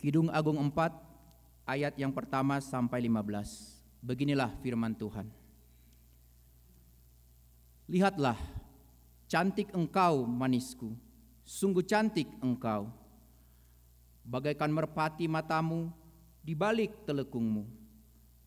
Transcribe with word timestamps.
Kidung 0.00 0.32
Agung 0.32 0.56
4 0.56 0.96
ayat 1.68 1.92
yang 2.00 2.08
pertama 2.08 2.56
sampai 2.56 3.04
15. 3.04 4.00
Beginilah 4.00 4.48
firman 4.64 4.96
Tuhan. 4.96 5.28
Lihatlah, 7.84 8.40
cantik 9.28 9.68
engkau 9.76 10.24
manisku, 10.24 10.96
sungguh 11.44 11.84
cantik 11.84 12.24
engkau. 12.40 12.88
Bagaikan 14.24 14.72
merpati 14.72 15.28
matamu 15.28 15.92
di 16.40 16.56
balik 16.56 17.04
telekungmu. 17.04 17.68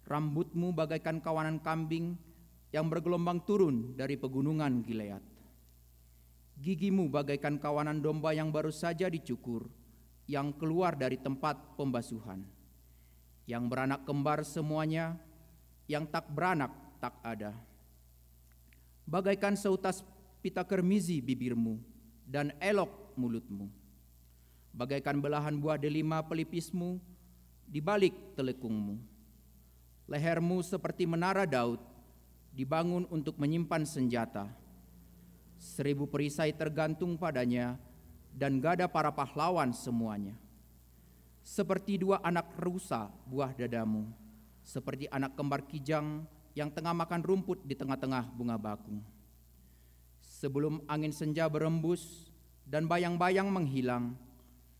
Rambutmu 0.09 0.73
bagaikan 0.73 1.21
kawanan 1.21 1.61
kambing 1.61 2.17
yang 2.73 2.89
bergelombang 2.89 3.45
turun 3.45 3.93
dari 3.93 4.17
pegunungan 4.17 4.81
Gilead. 4.81 5.21
Gigimu 6.57 7.13
bagaikan 7.13 7.61
kawanan 7.61 8.01
domba 8.01 8.33
yang 8.33 8.49
baru 8.49 8.73
saja 8.73 9.05
dicukur, 9.05 9.69
yang 10.27 10.55
keluar 10.55 10.95
dari 10.95 11.19
tempat 11.19 11.75
pembasuhan. 11.75 12.43
Yang 13.43 13.63
beranak 13.67 14.01
kembar 14.07 14.47
semuanya, 14.47 15.19
yang 15.87 16.07
tak 16.07 16.31
beranak 16.31 16.71
tak 17.03 17.15
ada. 17.19 17.51
Bagaikan 19.03 19.59
seutas 19.59 19.99
pita 20.39 20.63
kermizi 20.63 21.19
bibirmu 21.19 21.75
dan 22.23 22.55
elok 22.63 23.15
mulutmu. 23.19 23.67
Bagaikan 24.73 25.19
belahan 25.19 25.59
buah 25.59 25.75
delima 25.75 26.23
pelipismu 26.23 26.97
di 27.67 27.83
balik 27.83 28.15
telekungmu. 28.39 28.97
Lehermu 30.07 30.59
seperti 30.63 31.07
menara 31.07 31.43
Daud, 31.47 31.79
dibangun 32.51 33.07
untuk 33.11 33.35
menyimpan 33.39 33.83
senjata. 33.83 34.49
Seribu 35.59 36.09
perisai 36.09 36.51
tergantung 36.51 37.15
padanya, 37.15 37.79
dan 38.33 38.57
gada 38.57 38.89
para 38.89 39.13
pahlawan 39.13 39.69
semuanya. 39.71 40.33
Seperti 41.45 42.01
dua 42.01 42.17
anak 42.25 42.49
rusa 42.57 43.11
buah 43.29 43.53
dadamu, 43.53 44.09
seperti 44.65 45.05
anak 45.13 45.37
kembar 45.37 45.61
kijang 45.69 46.25
yang 46.57 46.73
tengah 46.73 46.95
makan 46.95 47.21
rumput 47.21 47.61
di 47.65 47.77
tengah-tengah 47.77 48.33
bunga 48.33 48.57
bakung. 48.57 49.03
Sebelum 50.23 50.81
angin 50.87 51.11
senja 51.11 51.45
berembus 51.51 52.31
dan 52.63 52.87
bayang-bayang 52.87 53.47
menghilang, 53.51 54.15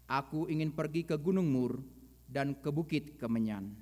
aku 0.07 0.47
ingin 0.47 0.71
pergi 0.71 1.03
ke 1.03 1.19
Gunung 1.19 1.51
Mur 1.51 1.83
dan 2.31 2.55
ke 2.57 2.71
Bukit 2.71 3.19
Kemenyan. 3.19 3.75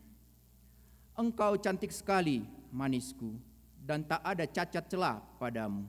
Engkau 1.14 1.54
cantik 1.62 1.94
sekali, 1.94 2.42
manisku, 2.74 3.38
dan 3.78 4.02
tak 4.08 4.26
ada 4.26 4.46
cacat 4.48 4.86
celah 4.90 5.22
padamu. 5.38 5.86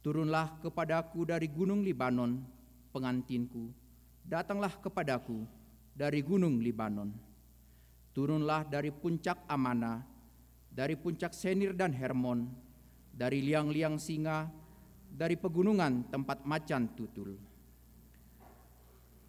Turunlah 0.00 0.60
kepadaku 0.62 1.28
dari 1.28 1.50
gunung 1.50 1.84
Libanon, 1.84 2.40
pengantinku. 2.90 3.70
Datanglah 4.26 4.74
kepadaku 4.78 5.42
dari 5.96 6.22
gunung 6.22 6.62
Libanon. 6.62 7.10
Turunlah 8.10 8.66
dari 8.66 8.90
puncak 8.90 9.46
Amana, 9.46 10.02
dari 10.70 10.98
puncak 10.98 11.30
Senir 11.34 11.74
dan 11.74 11.94
Hermon, 11.94 12.46
dari 13.14 13.42
liang-liang 13.42 13.98
singa, 13.98 14.50
dari 15.10 15.34
pegunungan 15.34 16.10
tempat 16.10 16.42
macan 16.46 16.90
tutul. 16.94 17.38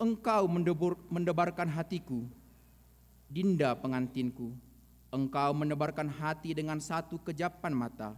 Engkau 0.02 0.50
mendebur, 0.50 0.98
mendebarkan 1.14 1.70
hatiku, 1.70 2.26
dinda 3.30 3.78
pengantinku, 3.78 4.50
Engkau 5.12 5.52
menebarkan 5.52 6.08
hati 6.08 6.56
dengan 6.56 6.80
satu 6.80 7.20
kejapan 7.20 7.76
mata, 7.76 8.16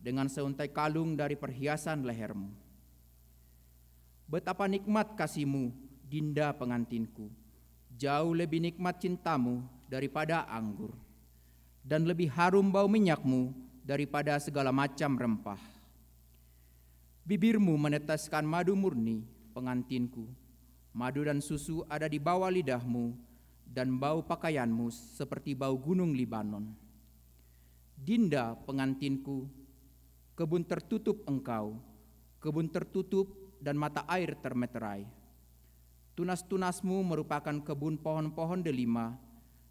dengan 0.00 0.30
seuntai 0.30 0.70
kalung 0.70 1.18
dari 1.18 1.36
perhiasan 1.36 2.06
lehermu. 2.06 2.69
Betapa 4.30 4.70
nikmat 4.70 5.18
kasihmu, 5.18 5.74
dinda 6.06 6.54
pengantinku, 6.54 7.34
jauh 7.98 8.30
lebih 8.30 8.62
nikmat 8.62 9.02
cintamu 9.02 9.66
daripada 9.90 10.46
anggur, 10.46 10.94
dan 11.82 12.06
lebih 12.06 12.30
harum 12.38 12.70
bau 12.70 12.86
minyakmu 12.86 13.50
daripada 13.82 14.38
segala 14.38 14.70
macam 14.70 15.18
rempah. 15.18 15.58
Bibirmu 17.26 17.74
meneteskan 17.74 18.46
madu 18.46 18.78
murni, 18.78 19.26
pengantinku, 19.50 20.30
madu 20.94 21.26
dan 21.26 21.42
susu 21.42 21.82
ada 21.90 22.06
di 22.06 22.22
bawah 22.22 22.54
lidahmu, 22.54 23.18
dan 23.66 23.98
bau 23.98 24.22
pakaianmu 24.22 24.94
seperti 24.94 25.58
bau 25.58 25.74
gunung 25.74 26.14
Libanon. 26.14 26.70
Dinda 27.98 28.54
pengantinku, 28.62 29.50
kebun 30.38 30.62
tertutup 30.62 31.26
engkau, 31.26 31.82
kebun 32.38 32.70
tertutup 32.70 33.39
dan 33.60 33.76
mata 33.76 34.08
air 34.08 34.34
termeterai. 34.40 35.04
Tunas-tunasmu 36.16 37.04
merupakan 37.06 37.54
kebun 37.62 38.00
pohon-pohon 38.00 38.64
delima 38.64 39.14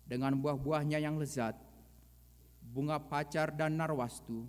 dengan 0.06 0.34
buah-buahnya 0.38 0.98
yang 1.02 1.18
lezat, 1.18 1.54
bunga 2.62 2.98
pacar 2.98 3.54
dan 3.54 3.78
narwastu, 3.78 4.46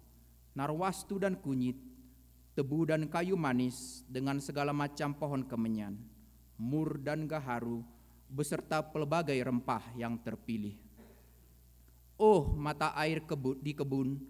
narwastu 0.56 1.20
dan 1.20 1.36
kunyit, 1.36 1.76
tebu 2.56 2.88
dan 2.88 3.08
kayu 3.08 3.36
manis 3.36 4.04
dengan 4.08 4.40
segala 4.40 4.72
macam 4.72 5.16
pohon 5.16 5.44
kemenyan, 5.44 5.96
mur 6.56 7.00
dan 7.00 7.24
gaharu, 7.28 7.84
beserta 8.30 8.80
pelbagai 8.84 9.36
rempah 9.36 9.82
yang 9.98 10.16
terpilih. 10.20 10.76
Oh 12.20 12.52
mata 12.52 12.92
air 13.00 13.24
kebun, 13.24 13.56
di 13.64 13.72
kebun, 13.72 14.20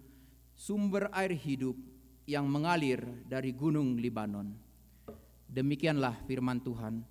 sumber 0.55 1.11
air 1.11 1.35
hidup 1.35 1.75
yang 2.23 2.47
mengalir 2.47 3.03
dari 3.27 3.51
gunung 3.51 3.99
Libanon. 3.99 4.70
Demikianlah 5.51 6.15
firman 6.23 6.63
Tuhan. 6.63 7.03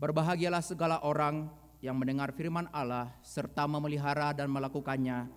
Berbahagialah 0.00 0.64
segala 0.64 1.04
orang 1.04 1.52
yang 1.84 1.92
mendengar 1.92 2.32
firman 2.32 2.72
Allah 2.72 3.12
serta 3.20 3.68
memelihara 3.68 4.32
dan 4.32 4.48
melakukannya 4.48 5.28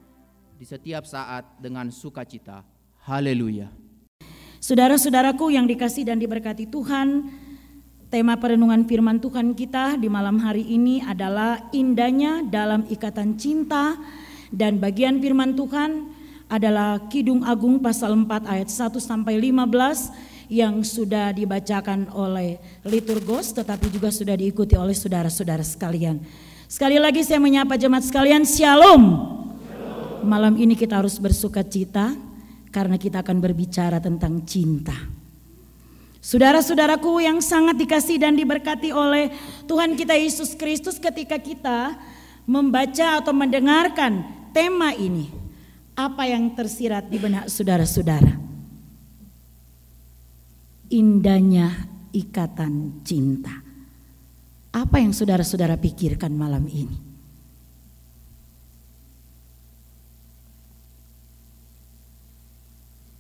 di 0.56 0.64
setiap 0.64 1.04
saat 1.04 1.44
dengan 1.60 1.92
sukacita. 1.92 2.64
Haleluya. 3.04 3.68
Saudara-saudaraku 4.64 5.52
yang 5.52 5.68
dikasih 5.68 6.08
dan 6.08 6.16
diberkati 6.16 6.72
Tuhan, 6.72 7.28
Tema 8.10 8.42
perenungan 8.42 8.90
firman 8.90 9.22
Tuhan 9.22 9.54
kita 9.54 9.94
di 9.94 10.10
malam 10.10 10.42
hari 10.42 10.66
ini 10.66 10.98
adalah 10.98 11.70
indahnya 11.70 12.42
dalam 12.42 12.82
ikatan 12.90 13.38
cinta 13.38 14.02
dan 14.50 14.82
bagian 14.82 15.22
firman 15.22 15.54
Tuhan 15.54 16.10
adalah 16.50 17.06
Kidung 17.06 17.46
Agung 17.46 17.78
pasal 17.78 18.18
4 18.18 18.50
ayat 18.50 18.66
1 18.66 18.98
sampai 18.98 19.38
15 19.38 20.29
yang 20.50 20.82
sudah 20.82 21.30
dibacakan 21.30 22.10
oleh 22.10 22.58
liturgos 22.82 23.54
tetapi 23.54 23.94
juga 23.94 24.10
sudah 24.10 24.34
diikuti 24.34 24.74
oleh 24.74 24.98
saudara-saudara 24.98 25.62
sekalian. 25.62 26.18
Sekali 26.66 26.98
lagi 26.98 27.22
saya 27.22 27.38
menyapa 27.38 27.78
jemaat 27.78 28.10
sekalian, 28.10 28.46
Shalom. 28.46 29.30
Malam 30.26 30.58
ini 30.58 30.74
kita 30.74 31.00
harus 31.00 31.22
bersuka 31.22 31.64
cita 31.64 32.18
karena 32.74 32.98
kita 32.98 33.22
akan 33.22 33.38
berbicara 33.40 34.02
tentang 34.02 34.44
cinta. 34.46 34.94
Saudara-saudaraku 36.20 37.24
yang 37.24 37.40
sangat 37.40 37.80
dikasih 37.80 38.20
dan 38.20 38.36
diberkati 38.36 38.92
oleh 38.92 39.32
Tuhan 39.66 39.96
kita 39.96 40.20
Yesus 40.20 40.52
Kristus 40.52 41.00
ketika 41.00 41.40
kita 41.40 41.96
membaca 42.44 43.24
atau 43.24 43.32
mendengarkan 43.32 44.26
tema 44.52 44.92
ini. 44.98 45.32
Apa 45.96 46.28
yang 46.28 46.52
tersirat 46.56 47.08
di 47.08 47.20
benak 47.20 47.48
saudara-saudara? 47.48 48.39
Indahnya 50.90 51.86
ikatan 52.10 53.06
cinta. 53.06 53.62
Apa 54.74 55.02
yang 55.02 55.14
saudara-saudara 55.14 55.78
pikirkan 55.78 56.34
malam 56.34 56.66
ini? 56.66 56.98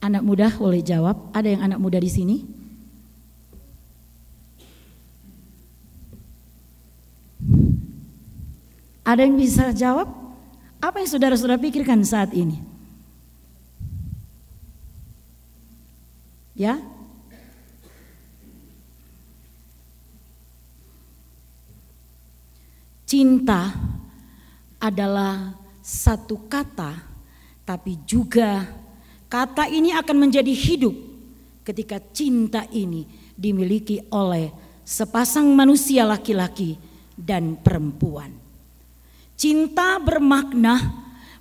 Anak 0.01 0.25
muda 0.25 0.49
boleh 0.49 0.81
jawab. 0.81 1.29
Ada 1.35 1.47
yang 1.53 1.61
anak 1.69 1.79
muda 1.81 2.01
di 2.01 2.09
sini? 2.09 2.37
Ada 9.05 9.25
yang 9.25 9.37
bisa 9.37 9.69
jawab? 9.73 10.09
Apa 10.81 11.01
yang 11.01 11.09
saudara-saudara 11.09 11.61
pikirkan 11.61 12.01
saat 12.01 12.33
ini? 12.33 12.61
Ya? 16.57 16.81
Cinta 23.09 23.73
adalah 24.77 25.57
satu 25.81 26.45
kata, 26.45 26.93
tapi 27.65 27.97
juga 28.05 28.69
kata 29.25 29.65
ini 29.65 29.89
akan 29.97 30.29
menjadi 30.29 30.53
hidup 30.53 30.93
ketika 31.65 31.97
cinta 32.13 32.69
ini 32.69 33.09
dimiliki 33.33 33.97
oleh 34.13 34.53
sepasang 34.85 35.49
manusia 35.57 36.05
laki-laki 36.05 36.77
dan 37.17 37.57
perempuan. 37.57 38.29
Cinta 39.33 39.97
bermakna 39.97 40.77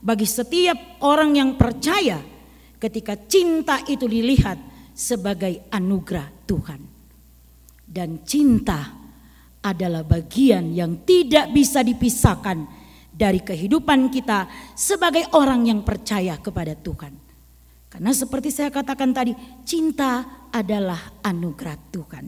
bagi 0.00 0.24
setiap 0.24 1.04
orang 1.04 1.36
yang 1.36 1.60
percaya 1.60 2.16
ketika 2.80 3.12
cinta 3.28 3.84
itu 3.84 4.08
dilihat 4.08 4.56
sebagai 4.96 5.68
anugerah 5.68 6.32
Tuhan. 6.48 6.80
Dan 7.84 8.24
cinta 8.24 8.97
adalah 9.62 10.06
bagian 10.06 10.70
yang 10.70 11.02
tidak 11.02 11.50
bisa 11.50 11.82
dipisahkan 11.82 12.64
dari 13.10 13.42
kehidupan 13.42 14.14
kita 14.14 14.46
sebagai 14.78 15.26
orang 15.34 15.66
yang 15.66 15.80
percaya 15.82 16.38
kepada 16.38 16.78
Tuhan. 16.78 17.14
Karena 17.88 18.12
seperti 18.14 18.54
saya 18.54 18.70
katakan 18.70 19.10
tadi, 19.10 19.34
cinta 19.66 20.46
adalah 20.54 21.18
anugerah 21.24 21.78
Tuhan. 21.90 22.26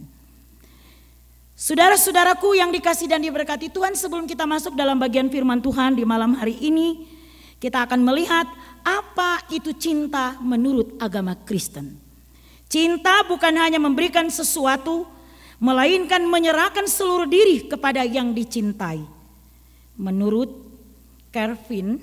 Saudara-saudaraku 1.55 2.57
yang 2.57 2.73
dikasih 2.73 3.07
dan 3.07 3.21
diberkati 3.21 3.69
Tuhan, 3.69 3.93
sebelum 3.93 4.25
kita 4.25 4.49
masuk 4.49 4.73
dalam 4.73 4.97
bagian 4.97 5.29
firman 5.29 5.61
Tuhan 5.61 6.01
di 6.01 6.09
malam 6.09 6.33
hari 6.33 6.57
ini, 6.57 7.05
kita 7.61 7.85
akan 7.85 8.01
melihat 8.01 8.49
apa 8.81 9.45
itu 9.53 9.77
cinta 9.77 10.41
menurut 10.41 10.97
agama 10.97 11.37
Kristen. 11.37 12.01
Cinta 12.65 13.21
bukan 13.29 13.53
hanya 13.61 13.77
memberikan 13.77 14.33
sesuatu, 14.33 15.05
melainkan 15.61 16.25
menyerahkan 16.25 16.89
seluruh 16.89 17.29
diri 17.29 17.69
kepada 17.69 18.03
yang 18.03 18.33
dicintai. 18.33 19.05
Menurut 20.01 20.49
Calvin, 21.29 22.01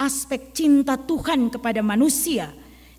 aspek 0.00 0.56
cinta 0.56 0.96
Tuhan 0.96 1.52
kepada 1.52 1.84
manusia 1.84 2.48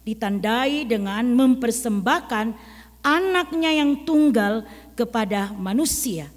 ditandai 0.05 0.85
dengan 0.85 1.25
mempersembahkan 1.33 2.53
anaknya 3.01 3.71
yang 3.81 4.05
tunggal 4.05 4.63
kepada 4.93 5.51
manusia. 5.57 6.29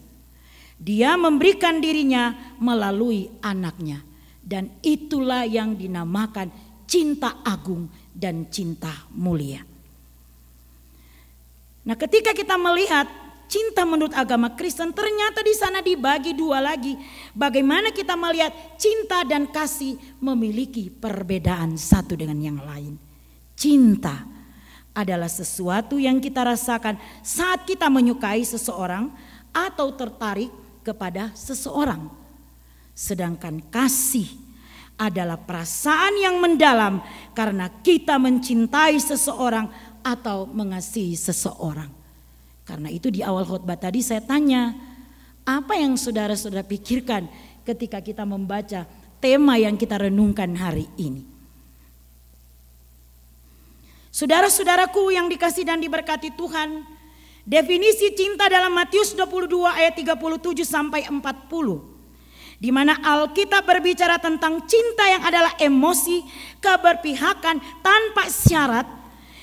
Dia 0.82 1.14
memberikan 1.14 1.78
dirinya 1.78 2.34
melalui 2.58 3.30
anaknya 3.38 4.02
dan 4.42 4.72
itulah 4.82 5.46
yang 5.46 5.78
dinamakan 5.78 6.50
cinta 6.90 7.38
agung 7.46 7.86
dan 8.10 8.50
cinta 8.50 8.90
mulia. 9.14 9.62
Nah, 11.82 11.94
ketika 11.98 12.34
kita 12.34 12.58
melihat 12.58 13.06
cinta 13.52 13.84
menurut 13.84 14.16
agama 14.16 14.56
Kristen 14.56 14.96
ternyata 14.96 15.44
di 15.44 15.52
sana 15.52 15.84
dibagi 15.84 16.32
dua 16.32 16.64
lagi. 16.64 16.96
Bagaimana 17.36 17.92
kita 17.92 18.16
melihat 18.16 18.48
cinta 18.80 19.20
dan 19.28 19.44
kasih 19.52 20.00
memiliki 20.24 20.88
perbedaan 20.88 21.76
satu 21.76 22.16
dengan 22.16 22.40
yang 22.40 22.58
lain. 22.64 22.96
Cinta 23.52 24.24
adalah 24.96 25.28
sesuatu 25.28 26.00
yang 26.00 26.16
kita 26.16 26.48
rasakan 26.48 26.96
saat 27.20 27.68
kita 27.68 27.92
menyukai 27.92 28.40
seseorang 28.40 29.12
atau 29.52 29.92
tertarik 29.92 30.48
kepada 30.80 31.28
seseorang. 31.36 32.08
Sedangkan 32.96 33.60
kasih 33.68 34.32
adalah 34.96 35.36
perasaan 35.36 36.16
yang 36.24 36.40
mendalam 36.40 37.04
karena 37.36 37.68
kita 37.84 38.16
mencintai 38.16 38.96
seseorang 38.96 39.68
atau 40.00 40.48
mengasihi 40.48 41.16
seseorang. 41.16 42.01
Karena 42.62 42.88
itu 42.88 43.10
di 43.10 43.20
awal 43.20 43.42
khutbah 43.42 43.74
tadi 43.74 44.00
saya 44.02 44.22
tanya, 44.22 44.74
apa 45.42 45.74
yang 45.74 45.98
saudara-saudara 45.98 46.62
pikirkan 46.62 47.26
ketika 47.66 47.98
kita 47.98 48.22
membaca 48.22 48.86
tema 49.18 49.58
yang 49.58 49.74
kita 49.74 49.98
renungkan 49.98 50.54
hari 50.54 50.86
ini? 50.94 51.26
Saudara-saudaraku 54.12 55.10
yang 55.10 55.26
dikasih 55.26 55.66
dan 55.66 55.80
diberkati 55.80 56.36
Tuhan, 56.36 56.84
definisi 57.42 58.12
cinta 58.14 58.46
dalam 58.46 58.70
Matius 58.70 59.16
22 59.18 59.66
ayat 59.66 59.96
37 59.98 60.62
sampai 60.62 61.08
40 61.08 61.92
di 62.62 62.70
mana 62.70 62.94
Alkitab 63.02 63.66
berbicara 63.66 64.22
tentang 64.22 64.62
cinta 64.70 65.02
yang 65.10 65.26
adalah 65.26 65.50
emosi 65.58 66.22
keberpihakan 66.62 67.58
tanpa 67.82 68.30
syarat 68.30 68.86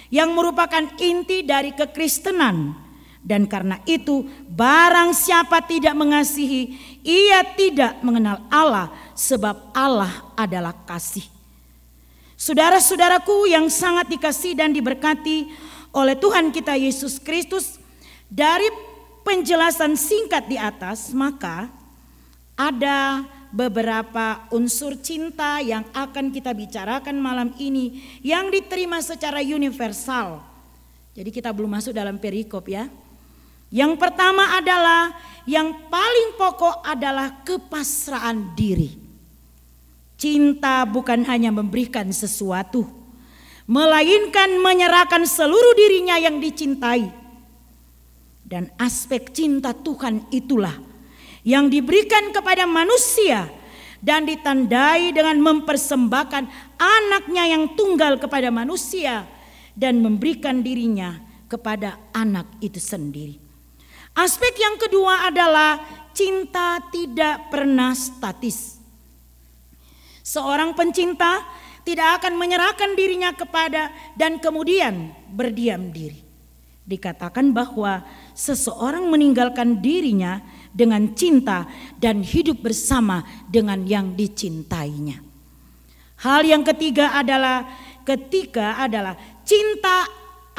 yang 0.08 0.32
merupakan 0.32 0.88
inti 0.96 1.44
dari 1.44 1.76
kekristenan. 1.76 2.88
Dan 3.20 3.46
karena 3.52 3.84
itu 3.84 4.24
barang 4.48 5.12
siapa 5.12 5.60
tidak 5.68 5.92
mengasihi 5.92 6.72
ia 7.04 7.44
tidak 7.56 8.00
mengenal 8.00 8.40
Allah 8.48 8.90
sebab 9.12 9.76
Allah 9.76 10.32
adalah 10.40 10.72
kasih. 10.88 11.28
Saudara-saudaraku 12.40 13.52
yang 13.52 13.68
sangat 13.68 14.08
dikasih 14.08 14.56
dan 14.56 14.72
diberkati 14.72 15.52
oleh 15.92 16.16
Tuhan 16.16 16.56
kita 16.56 16.80
Yesus 16.80 17.20
Kristus 17.20 17.76
dari 18.32 18.72
penjelasan 19.28 20.00
singkat 20.00 20.48
di 20.48 20.56
atas 20.56 21.12
maka 21.12 21.68
ada 22.56 23.28
beberapa 23.50 24.46
unsur 24.54 24.96
cinta 25.02 25.58
yang 25.60 25.84
akan 25.92 26.30
kita 26.30 26.54
bicarakan 26.54 27.18
malam 27.18 27.50
ini 27.58 28.00
yang 28.22 28.48
diterima 28.54 29.02
secara 29.02 29.42
universal. 29.42 30.40
Jadi 31.18 31.30
kita 31.34 31.50
belum 31.50 31.76
masuk 31.76 31.92
dalam 31.92 32.22
perikop 32.22 32.70
ya. 32.70 32.88
Yang 33.70 34.02
pertama 34.02 34.58
adalah 34.58 35.14
yang 35.46 35.90
paling 35.90 36.38
pokok 36.38 36.82
adalah 36.86 37.46
kepasrahan 37.46 38.54
diri. 38.58 38.98
Cinta 40.20 40.84
bukan 40.84 41.24
hanya 41.26 41.54
memberikan 41.54 42.10
sesuatu, 42.10 42.84
melainkan 43.70 44.58
menyerahkan 44.60 45.24
seluruh 45.24 45.74
dirinya 45.78 46.20
yang 46.20 46.42
dicintai. 46.42 47.08
Dan 48.46 48.74
aspek 48.82 49.30
cinta 49.30 49.78
Tuhan 49.78 50.26
itulah 50.34 50.74
yang 51.46 51.70
diberikan 51.70 52.34
kepada 52.34 52.66
manusia 52.66 53.48
dan 54.02 54.26
ditandai 54.26 55.14
dengan 55.14 55.38
mempersembahkan 55.40 56.44
anaknya 56.82 57.44
yang 57.54 57.78
tunggal 57.78 58.18
kepada 58.18 58.50
manusia 58.50 59.30
dan 59.78 60.02
memberikan 60.02 60.66
dirinya 60.66 61.22
kepada 61.46 61.96
anak 62.12 62.50
itu 62.60 62.82
sendiri. 62.82 63.49
Aspek 64.20 64.52
yang 64.60 64.76
kedua 64.76 65.32
adalah 65.32 65.80
cinta 66.12 66.84
tidak 66.92 67.48
pernah 67.48 67.96
statis. 67.96 68.76
Seorang 70.20 70.76
pencinta 70.76 71.48
tidak 71.88 72.20
akan 72.20 72.36
menyerahkan 72.36 73.00
dirinya 73.00 73.32
kepada 73.32 73.88
dan 74.20 74.36
kemudian 74.44 75.16
berdiam 75.32 75.96
diri. 75.96 76.20
Dikatakan 76.84 77.56
bahwa 77.56 78.04
seseorang 78.36 79.08
meninggalkan 79.08 79.80
dirinya 79.80 80.44
dengan 80.76 81.16
cinta 81.16 81.64
dan 81.96 82.20
hidup 82.20 82.60
bersama 82.60 83.24
dengan 83.48 83.88
yang 83.88 84.20
dicintainya. 84.20 85.24
Hal 86.20 86.44
yang 86.44 86.68
ketiga 86.68 87.16
adalah 87.16 87.64
ketika 88.04 88.84
adalah 88.84 89.16
cinta 89.48 90.04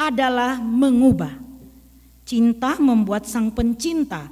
adalah 0.01 0.57
mengubah. 0.57 1.50
Cinta 2.23 2.77
membuat 2.77 3.27
sang 3.27 3.51
pencinta 3.51 4.29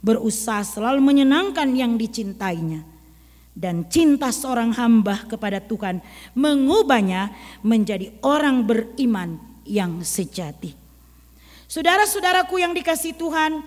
berusaha 0.00 0.62
selalu 0.64 1.02
menyenangkan 1.02 1.68
yang 1.74 1.98
dicintainya. 1.98 2.86
Dan 3.52 3.84
cinta 3.92 4.32
seorang 4.32 4.72
hamba 4.72 5.28
kepada 5.28 5.60
Tuhan 5.60 6.00
mengubahnya 6.32 7.36
menjadi 7.60 8.08
orang 8.24 8.64
beriman 8.64 9.36
yang 9.68 10.00
sejati. 10.00 10.72
Saudara-saudaraku 11.68 12.64
yang 12.64 12.72
dikasih 12.72 13.12
Tuhan, 13.20 13.60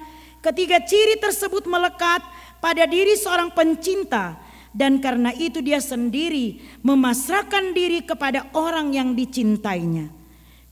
Ketiga 0.45 0.77
ciri 0.77 1.17
tersebut 1.17 1.65
melekat 1.65 2.21
pada 2.61 2.85
diri 2.85 3.17
seorang 3.17 3.49
pencinta 3.49 4.37
dan 4.69 5.01
karena 5.01 5.33
itu 5.33 5.57
dia 5.57 5.81
sendiri 5.81 6.61
memasrahkan 6.85 7.73
diri 7.73 8.05
kepada 8.05 8.45
orang 8.53 8.93
yang 8.93 9.17
dicintainya. 9.17 10.05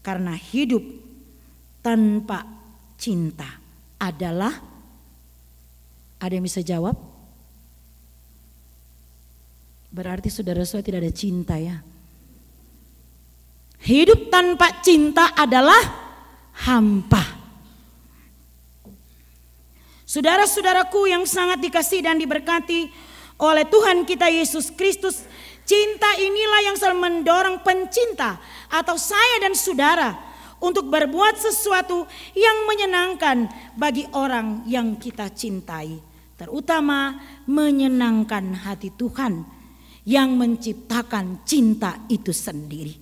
Karena 0.06 0.38
hidup 0.38 0.86
tanpa 1.82 2.46
cinta 3.04 3.60
adalah 4.00 4.64
ada 6.24 6.32
yang 6.32 6.48
bisa 6.48 6.64
jawab? 6.64 6.96
Berarti 9.92 10.32
saudara-saudara 10.32 10.88
tidak 10.88 11.00
ada 11.04 11.12
cinta 11.14 11.56
ya. 11.60 11.84
Hidup 13.84 14.32
tanpa 14.32 14.80
cinta 14.80 15.36
adalah 15.36 15.84
hampa. 16.64 17.44
Saudara-saudaraku 20.08 21.12
yang 21.12 21.28
sangat 21.28 21.60
dikasih 21.60 22.08
dan 22.08 22.16
diberkati 22.16 22.88
oleh 23.36 23.68
Tuhan 23.68 24.08
kita 24.08 24.32
Yesus 24.32 24.72
Kristus, 24.72 25.28
cinta 25.68 26.08
inilah 26.16 26.72
yang 26.72 26.76
selalu 26.80 27.00
mendorong 27.04 27.60
pencinta 27.68 28.40
atau 28.72 28.96
saya 28.96 29.44
dan 29.44 29.52
saudara 29.52 30.33
untuk 30.64 30.88
berbuat 30.88 31.36
sesuatu 31.36 32.08
yang 32.32 32.64
menyenangkan 32.64 33.52
bagi 33.76 34.08
orang 34.16 34.64
yang 34.64 34.96
kita 34.96 35.28
cintai, 35.28 36.00
terutama 36.40 37.20
menyenangkan 37.44 38.64
hati 38.64 38.88
Tuhan 38.96 39.44
yang 40.08 40.40
menciptakan 40.40 41.44
cinta 41.44 42.00
itu 42.08 42.32
sendiri. 42.32 42.96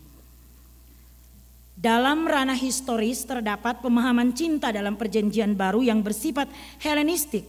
Dalam 1.78 2.30
ranah 2.30 2.58
historis 2.58 3.26
terdapat 3.26 3.82
pemahaman 3.82 4.34
cinta 4.38 4.70
dalam 4.70 4.98
perjanjian 4.98 5.58
baru 5.58 5.82
yang 5.82 6.06
bersifat 6.06 6.46
Helenistik. 6.78 7.46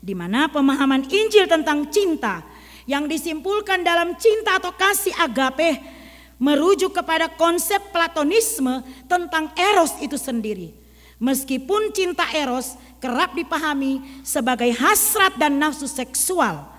Di 0.00 0.16
mana 0.16 0.48
pemahaman 0.48 1.04
Injil 1.04 1.44
tentang 1.44 1.92
cinta 1.92 2.40
yang 2.88 3.04
disimpulkan 3.04 3.84
dalam 3.84 4.16
cinta 4.16 4.56
atau 4.56 4.72
kasih 4.72 5.12
agape 5.20 5.97
merujuk 6.38 6.94
kepada 6.94 7.26
konsep 7.26 7.82
platonisme 7.90 8.86
tentang 9.10 9.50
eros 9.58 9.98
itu 9.98 10.14
sendiri. 10.14 10.72
Meskipun 11.18 11.90
cinta 11.90 12.30
eros 12.30 12.78
kerap 13.02 13.34
dipahami 13.34 14.22
sebagai 14.22 14.70
hasrat 14.70 15.34
dan 15.34 15.58
nafsu 15.58 15.90
seksual, 15.90 16.70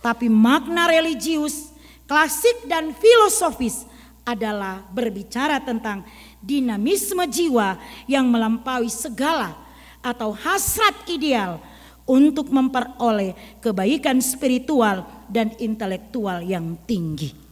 tapi 0.00 0.32
makna 0.32 0.88
religius, 0.88 1.68
klasik 2.08 2.64
dan 2.64 2.96
filosofis 2.96 3.84
adalah 4.24 4.80
berbicara 4.88 5.60
tentang 5.60 6.00
dinamisme 6.40 7.28
jiwa 7.28 7.76
yang 8.08 8.24
melampaui 8.24 8.88
segala 8.88 9.52
atau 10.00 10.32
hasrat 10.32 11.04
ideal 11.12 11.60
untuk 12.08 12.48
memperoleh 12.48 13.36
kebaikan 13.60 14.20
spiritual 14.24 15.04
dan 15.28 15.52
intelektual 15.60 16.40
yang 16.40 16.76
tinggi. 16.88 17.43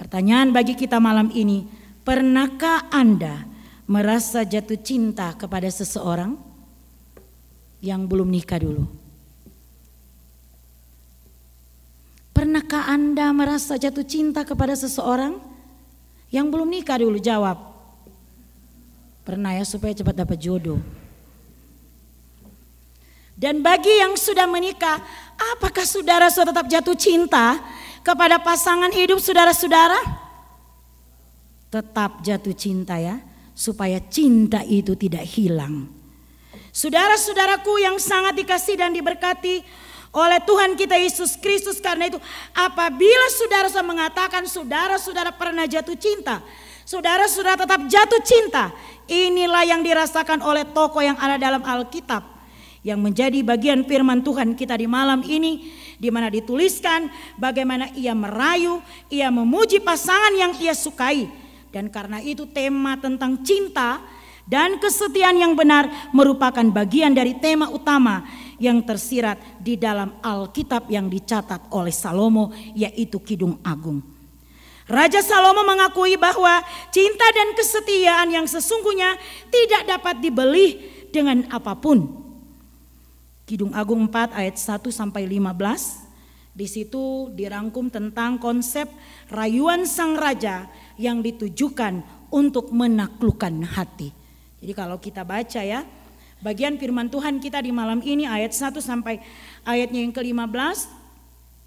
Pertanyaan 0.00 0.48
bagi 0.48 0.72
kita 0.80 0.96
malam 0.96 1.28
ini, 1.28 1.68
pernahkah 2.08 2.88
Anda 2.88 3.44
merasa 3.84 4.48
jatuh 4.48 4.80
cinta 4.80 5.36
kepada 5.36 5.68
seseorang 5.68 6.40
yang 7.84 8.08
belum 8.08 8.32
nikah 8.32 8.64
dulu? 8.64 8.88
Pernahkah 12.32 12.88
Anda 12.88 13.28
merasa 13.36 13.76
jatuh 13.76 14.08
cinta 14.08 14.40
kepada 14.40 14.72
seseorang 14.72 15.36
yang 16.32 16.48
belum 16.48 16.72
nikah 16.72 16.96
dulu? 16.96 17.20
Jawab. 17.20 17.60
Pernah 19.28 19.52
ya 19.52 19.68
supaya 19.68 19.92
cepat 19.92 20.16
dapat 20.16 20.40
jodoh. 20.40 20.80
Dan 23.36 23.60
bagi 23.60 24.00
yang 24.00 24.16
sudah 24.16 24.48
menikah, 24.48 24.96
apakah 25.52 25.84
saudara 25.84 26.32
sudah 26.32 26.56
tetap 26.56 26.72
jatuh 26.72 26.96
cinta 26.96 27.60
kepada 28.00 28.40
pasangan 28.40 28.90
hidup 28.92 29.20
saudara-saudara? 29.20 29.98
Tetap 31.70 32.24
jatuh 32.26 32.54
cinta 32.54 32.98
ya 32.98 33.22
supaya 33.54 34.00
cinta 34.10 34.64
itu 34.66 34.96
tidak 34.96 35.22
hilang. 35.28 35.86
Saudara-saudaraku 36.70 37.82
yang 37.82 37.98
sangat 37.98 38.38
dikasih 38.38 38.78
dan 38.78 38.94
diberkati 38.94 39.62
oleh 40.10 40.40
Tuhan 40.42 40.74
kita 40.74 40.98
Yesus 40.98 41.38
Kristus 41.38 41.78
karena 41.78 42.10
itu 42.10 42.18
apabila 42.50 43.26
saudara 43.30 43.70
sudah 43.70 43.86
mengatakan 43.86 44.42
saudara-saudara 44.46 45.30
pernah 45.34 45.66
jatuh 45.66 45.94
cinta, 45.94 46.42
saudara 46.82 47.26
sudah 47.30 47.54
tetap 47.54 47.86
jatuh 47.86 48.22
cinta, 48.22 48.74
inilah 49.06 49.62
yang 49.66 49.82
dirasakan 49.82 50.42
oleh 50.42 50.66
tokoh 50.66 51.02
yang 51.02 51.18
ada 51.18 51.38
dalam 51.38 51.62
Alkitab 51.62 52.29
yang 52.80 53.00
menjadi 53.00 53.44
bagian 53.44 53.84
firman 53.84 54.24
Tuhan 54.24 54.56
kita 54.56 54.76
di 54.80 54.88
malam 54.88 55.20
ini 55.20 55.68
di 56.00 56.08
mana 56.08 56.32
dituliskan 56.32 57.12
bagaimana 57.36 57.92
ia 57.92 58.16
merayu, 58.16 58.80
ia 59.12 59.28
memuji 59.28 59.84
pasangan 59.84 60.32
yang 60.32 60.52
ia 60.56 60.72
sukai 60.72 61.28
dan 61.70 61.92
karena 61.92 62.18
itu 62.24 62.48
tema 62.48 62.96
tentang 62.96 63.44
cinta 63.44 64.00
dan 64.48 64.82
kesetiaan 64.82 65.38
yang 65.38 65.54
benar 65.54 66.10
merupakan 66.10 66.64
bagian 66.72 67.14
dari 67.14 67.38
tema 67.38 67.70
utama 67.70 68.26
yang 68.58 68.82
tersirat 68.82 69.38
di 69.62 69.78
dalam 69.78 70.18
Alkitab 70.18 70.90
yang 70.90 71.06
dicatat 71.06 71.70
oleh 71.70 71.94
Salomo 71.94 72.50
yaitu 72.74 73.22
Kidung 73.22 73.62
Agung. 73.62 74.02
Raja 74.90 75.22
Salomo 75.22 75.62
mengakui 75.62 76.18
bahwa 76.18 76.58
cinta 76.90 77.26
dan 77.30 77.54
kesetiaan 77.54 78.28
yang 78.34 78.46
sesungguhnya 78.50 79.14
tidak 79.46 79.86
dapat 79.86 80.18
dibeli 80.18 80.82
dengan 81.14 81.46
apa 81.54 81.78
pun. 81.78 82.29
Kidung 83.50 83.74
Agung 83.74 84.06
4 84.06 84.30
ayat 84.30 84.54
1 84.62 84.78
sampai 84.94 85.26
15 85.26 86.54
di 86.54 86.70
situ 86.70 87.34
dirangkum 87.34 87.90
tentang 87.90 88.38
konsep 88.38 88.86
rayuan 89.26 89.90
sang 89.90 90.14
raja 90.14 90.70
yang 90.94 91.18
ditujukan 91.18 91.98
untuk 92.30 92.70
menaklukkan 92.70 93.66
hati. 93.74 94.14
Jadi 94.62 94.70
kalau 94.70 95.02
kita 95.02 95.26
baca 95.26 95.66
ya, 95.66 95.82
bagian 96.38 96.78
firman 96.78 97.10
Tuhan 97.10 97.42
kita 97.42 97.58
di 97.58 97.74
malam 97.74 97.98
ini 98.06 98.22
ayat 98.22 98.54
1 98.54 98.78
sampai 98.78 99.18
ayatnya 99.66 99.98
yang 99.98 100.14
ke-15 100.14 100.86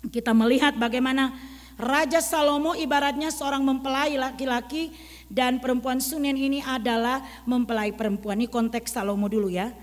kita 0.08 0.32
melihat 0.32 0.80
bagaimana 0.80 1.36
Raja 1.76 2.24
Salomo 2.24 2.80
ibaratnya 2.80 3.28
seorang 3.28 3.60
mempelai 3.60 4.16
laki-laki 4.16 4.96
dan 5.28 5.60
perempuan 5.60 6.00
Sunen 6.00 6.40
ini 6.40 6.64
adalah 6.64 7.20
mempelai 7.44 7.92
perempuan. 7.92 8.40
Ini 8.40 8.48
konteks 8.48 8.96
Salomo 8.96 9.28
dulu 9.28 9.52
ya. 9.52 9.83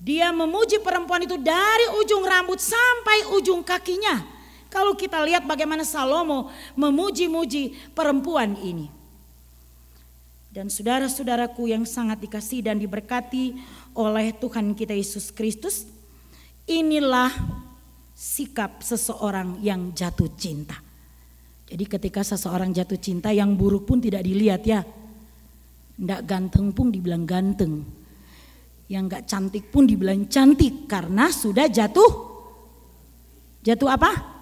Dia 0.00 0.34
memuji 0.34 0.82
perempuan 0.82 1.22
itu 1.24 1.38
dari 1.40 1.86
ujung 2.02 2.26
rambut 2.26 2.60
sampai 2.60 3.34
ujung 3.34 3.64
kakinya. 3.64 4.22
Kalau 4.68 4.98
kita 4.98 5.22
lihat 5.22 5.46
bagaimana 5.46 5.86
Salomo 5.86 6.50
memuji-muji 6.74 7.94
perempuan 7.94 8.58
ini. 8.58 8.90
Dan 10.54 10.70
saudara-saudaraku 10.70 11.70
yang 11.70 11.82
sangat 11.82 12.22
dikasih 12.22 12.62
dan 12.62 12.78
diberkati 12.78 13.58
oleh 13.94 14.30
Tuhan 14.34 14.74
kita 14.74 14.94
Yesus 14.94 15.34
Kristus, 15.34 15.86
inilah 16.66 17.34
sikap 18.14 18.82
seseorang 18.82 19.58
yang 19.62 19.90
jatuh 19.90 20.30
cinta. 20.38 20.78
Jadi 21.66 21.84
ketika 21.90 22.22
seseorang 22.22 22.70
jatuh 22.70 22.98
cinta 23.02 23.34
yang 23.34 23.58
buruk 23.58 23.90
pun 23.90 23.98
tidak 23.98 24.22
dilihat 24.22 24.62
ya. 24.62 24.86
Tidak 25.94 26.22
ganteng 26.26 26.70
pun 26.70 26.90
dibilang 26.90 27.26
ganteng. 27.26 27.82
Yang 28.88 29.04
gak 29.16 29.24
cantik 29.28 29.64
pun 29.72 29.88
dibilang 29.88 30.28
cantik 30.28 30.84
karena 30.84 31.32
sudah 31.32 31.66
jatuh. 31.68 32.12
Jatuh 33.64 33.88
apa? 33.88 34.34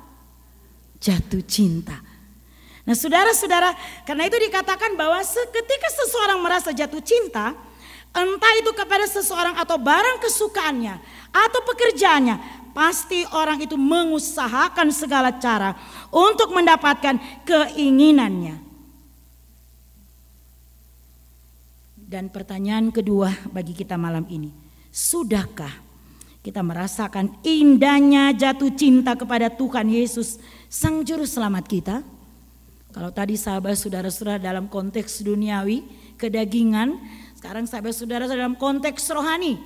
jatuh 1.03 1.43
cinta. 1.43 1.99
Nah 2.87 2.95
saudara-saudara, 2.95 3.75
karena 4.07 4.31
itu 4.31 4.39
dikatakan 4.39 4.95
bahwa 4.95 5.19
ketika 5.27 5.89
seseorang 5.91 6.39
merasa 6.39 6.71
jatuh 6.71 7.03
cinta, 7.03 7.55
entah 8.15 8.55
itu 8.59 8.71
kepada 8.75 9.07
seseorang 9.11 9.59
atau 9.59 9.79
barang 9.79 10.23
kesukaannya 10.23 10.95
atau 11.31 11.61
pekerjaannya, 11.67 12.37
pasti 12.71 13.27
orang 13.35 13.63
itu 13.63 13.75
mengusahakan 13.75 14.95
segala 14.95 15.35
cara 15.39 15.75
untuk 16.11 16.55
mendapatkan 16.55 17.19
keinginannya. 17.47 18.72
Dan 22.13 22.29
pertanyaan 22.29 22.93
kedua 22.93 23.33
bagi 23.57 23.73
kita 23.73 23.97
malam 23.97 24.29
ini, 24.29 24.53
sudahkah 24.93 25.73
kita 26.45 26.61
merasakan 26.61 27.41
indahnya 27.41 28.37
jatuh 28.37 28.69
cinta 28.77 29.17
kepada 29.17 29.49
Tuhan 29.49 29.89
Yesus 29.89 30.37
Sang 30.69 31.01
Juru 31.09 31.25
Selamat 31.25 31.65
kita? 31.65 32.05
Kalau 32.93 33.09
tadi 33.17 33.41
sahabat 33.41 33.81
saudara-saudara 33.81 34.37
dalam 34.37 34.69
konteks 34.69 35.25
duniawi, 35.25 35.89
kedagingan, 36.21 37.01
sekarang 37.33 37.65
sahabat 37.65 37.97
saudara 37.97 38.29
dalam 38.29 38.61
konteks 38.61 39.09
rohani. 39.09 39.57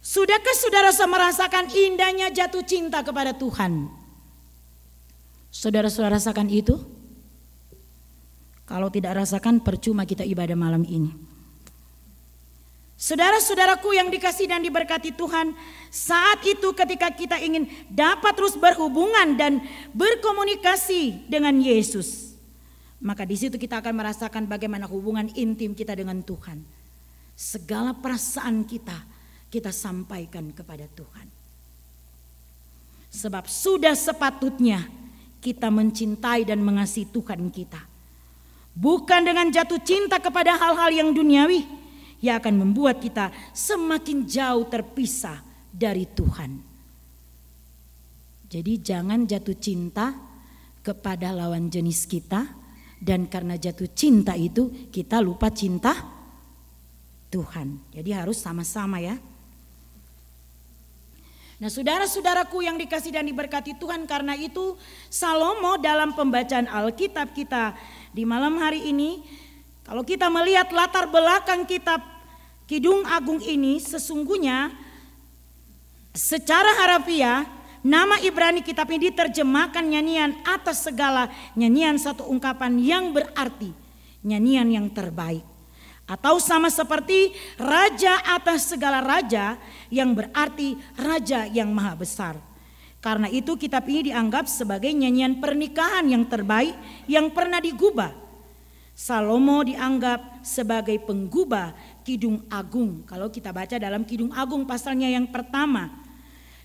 Sudahkah 0.00 0.56
saudara 0.56 0.88
merasakan 0.96 1.68
indahnya 1.76 2.32
jatuh 2.32 2.64
cinta 2.64 3.04
kepada 3.04 3.36
Tuhan? 3.36 3.84
Saudara-saudara 5.52 6.16
rasakan 6.16 6.48
itu? 6.48 6.97
Kalau 8.68 8.92
tidak 8.92 9.24
rasakan 9.24 9.64
percuma 9.64 10.04
kita 10.04 10.28
ibadah 10.28 10.52
malam 10.52 10.84
ini. 10.84 11.08
Saudara-saudaraku 12.98 13.94
yang 13.94 14.10
dikasih 14.12 14.50
dan 14.50 14.60
diberkati 14.60 15.14
Tuhan, 15.14 15.54
saat 15.88 16.42
itu 16.44 16.74
ketika 16.74 17.08
kita 17.14 17.38
ingin 17.40 17.70
dapat 17.88 18.34
terus 18.34 18.58
berhubungan 18.58 19.38
dan 19.38 19.62
berkomunikasi 19.94 21.30
dengan 21.30 21.56
Yesus, 21.62 22.34
maka 22.98 23.22
di 23.22 23.38
situ 23.38 23.54
kita 23.54 23.78
akan 23.78 23.94
merasakan 23.94 24.50
bagaimana 24.50 24.90
hubungan 24.90 25.30
intim 25.38 25.72
kita 25.72 25.94
dengan 25.94 26.20
Tuhan. 26.20 26.60
Segala 27.38 27.94
perasaan 27.94 28.66
kita 28.66 28.98
kita 29.48 29.72
sampaikan 29.72 30.52
kepada 30.52 30.84
Tuhan. 30.92 31.30
Sebab 33.08 33.48
sudah 33.48 33.96
sepatutnya 33.96 34.84
kita 35.40 35.72
mencintai 35.72 36.44
dan 36.44 36.60
mengasihi 36.60 37.08
Tuhan 37.08 37.48
kita. 37.48 37.97
Bukan 38.78 39.26
dengan 39.26 39.50
jatuh 39.50 39.82
cinta 39.82 40.22
kepada 40.22 40.54
hal-hal 40.54 40.94
yang 40.94 41.10
duniawi, 41.10 41.66
yang 42.22 42.38
akan 42.38 42.62
membuat 42.62 43.02
kita 43.02 43.34
semakin 43.50 44.22
jauh 44.22 44.62
terpisah 44.70 45.42
dari 45.74 46.06
Tuhan. 46.06 46.62
Jadi 48.46 48.78
jangan 48.78 49.26
jatuh 49.26 49.58
cinta 49.58 50.14
kepada 50.86 51.34
lawan 51.34 51.66
jenis 51.66 52.06
kita 52.06 52.46
dan 53.02 53.26
karena 53.26 53.58
jatuh 53.58 53.90
cinta 53.92 54.38
itu 54.38 54.70
kita 54.94 55.18
lupa 55.18 55.50
cinta 55.50 55.98
Tuhan. 57.34 57.82
Jadi 57.92 58.10
harus 58.14 58.38
sama-sama 58.38 59.02
ya. 59.02 59.18
Nah 61.58 61.66
saudara-saudaraku 61.66 62.62
yang 62.62 62.78
dikasih 62.78 63.10
dan 63.10 63.26
diberkati 63.26 63.74
Tuhan 63.82 64.06
karena 64.06 64.38
itu 64.38 64.78
Salomo 65.10 65.74
dalam 65.82 66.14
pembacaan 66.14 66.70
Alkitab 66.70 67.34
kita 67.34 67.74
di 68.12 68.24
malam 68.24 68.56
hari 68.56 68.88
ini 68.88 69.20
kalau 69.84 70.04
kita 70.04 70.28
melihat 70.28 70.68
latar 70.72 71.08
belakang 71.08 71.64
kitab 71.64 72.00
Kidung 72.68 73.04
Agung 73.08 73.40
ini 73.40 73.80
sesungguhnya 73.80 74.68
secara 76.12 76.76
harafiah 76.84 77.48
nama 77.80 78.20
Ibrani 78.20 78.60
kitab 78.60 78.92
ini 78.92 79.08
diterjemahkan 79.08 79.84
nyanyian 79.84 80.36
atas 80.44 80.84
segala 80.84 81.32
nyanyian 81.56 81.96
satu 81.96 82.28
ungkapan 82.28 82.76
yang 82.76 83.16
berarti 83.16 83.72
nyanyian 84.20 84.68
yang 84.68 84.86
terbaik. 84.92 85.44
Atau 86.08 86.40
sama 86.40 86.72
seperti 86.72 87.36
raja 87.60 88.16
atas 88.24 88.72
segala 88.72 89.04
raja 89.04 89.60
yang 89.92 90.16
berarti 90.16 90.72
raja 90.96 91.44
yang 91.44 91.68
maha 91.68 92.00
besar. 92.00 92.34
Karena 92.98 93.30
itu 93.30 93.54
kitab 93.54 93.86
ini 93.86 94.10
dianggap 94.10 94.50
sebagai 94.50 94.90
nyanyian 94.90 95.38
pernikahan 95.38 96.02
yang 96.10 96.26
terbaik 96.26 96.74
yang 97.06 97.30
pernah 97.30 97.62
digubah. 97.62 98.10
Salomo 98.98 99.62
dianggap 99.62 100.42
sebagai 100.42 100.98
penggubah 101.06 101.70
Kidung 102.02 102.42
Agung. 102.50 103.06
Kalau 103.06 103.30
kita 103.30 103.54
baca 103.54 103.78
dalam 103.78 104.02
Kidung 104.02 104.34
Agung 104.34 104.66
pasalnya 104.66 105.06
yang 105.06 105.30
pertama. 105.30 105.94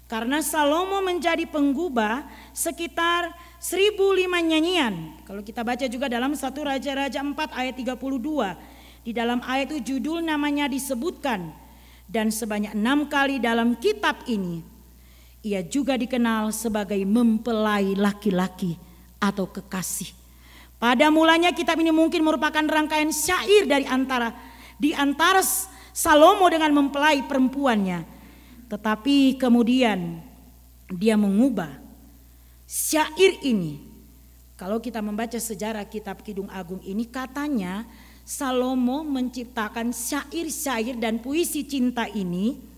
Karena 0.10 0.42
Salomo 0.42 1.06
menjadi 1.06 1.46
penggubah 1.46 2.26
sekitar 2.50 3.38
1005 3.62 4.26
nyanyian. 4.42 5.22
Kalau 5.30 5.46
kita 5.46 5.62
baca 5.62 5.86
juga 5.86 6.10
dalam 6.10 6.34
satu 6.34 6.66
Raja-Raja 6.66 7.22
4 7.22 7.38
ayat 7.54 7.78
32. 7.78 9.06
Di 9.06 9.14
dalam 9.14 9.38
ayat 9.46 9.70
itu 9.70 9.94
judul 9.94 10.26
namanya 10.26 10.66
disebutkan. 10.66 11.54
Dan 12.10 12.34
sebanyak 12.34 12.74
enam 12.74 13.06
kali 13.06 13.38
dalam 13.38 13.78
kitab 13.78 14.26
ini 14.26 14.73
ia 15.44 15.60
juga 15.60 16.00
dikenal 16.00 16.56
sebagai 16.56 16.98
mempelai 17.04 18.00
laki-laki 18.00 18.80
atau 19.20 19.44
kekasih. 19.44 20.10
Pada 20.80 21.12
mulanya 21.12 21.52
kitab 21.52 21.76
ini 21.84 21.92
mungkin 21.92 22.24
merupakan 22.24 22.64
rangkaian 22.64 23.12
syair 23.12 23.68
dari 23.68 23.84
antara 23.84 24.32
di 24.80 24.96
antara 24.96 25.44
Salomo 25.94 26.48
dengan 26.50 26.74
mempelai 26.74 27.22
perempuannya. 27.28 28.08
Tetapi 28.72 29.38
kemudian 29.38 30.24
dia 30.90 31.20
mengubah 31.20 31.70
syair 32.66 33.38
ini. 33.46 33.84
Kalau 34.58 34.80
kita 34.80 35.04
membaca 35.04 35.36
sejarah 35.38 35.84
kitab 35.86 36.24
Kidung 36.24 36.48
Agung 36.50 36.80
ini 36.88 37.04
katanya 37.04 37.84
Salomo 38.24 39.04
menciptakan 39.04 39.92
syair-syair 39.92 40.96
dan 40.96 41.20
puisi 41.20 41.68
cinta 41.68 42.08
ini 42.08 42.73